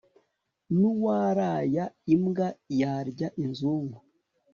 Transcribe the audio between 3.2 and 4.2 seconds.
inzungu